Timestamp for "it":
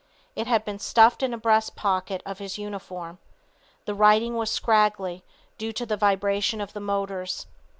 0.35-0.47